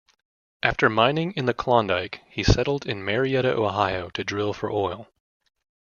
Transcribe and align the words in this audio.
After 0.63 0.89
mining 0.89 1.31
in 1.33 1.45
the 1.45 1.53
Klondike, 1.53 2.21
he 2.27 2.41
settled 2.41 2.87
in 2.87 3.05
Marietta, 3.05 3.55
Ohio 3.55 4.09
to 4.15 4.23
drill 4.23 4.51
for 4.51 4.71
oil. 4.71 5.07